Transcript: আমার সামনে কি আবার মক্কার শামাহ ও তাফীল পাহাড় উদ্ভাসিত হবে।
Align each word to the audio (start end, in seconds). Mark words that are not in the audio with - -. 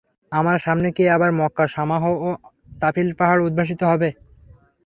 আমার 0.31 0.57
সামনে 0.65 0.89
কি 0.95 1.03
আবার 1.15 1.31
মক্কার 1.39 1.67
শামাহ 1.67 2.03
ও 2.19 2.29
তাফীল 2.81 3.09
পাহাড় 3.19 3.41
উদ্ভাসিত 3.47 3.81
হবে। 3.91 4.09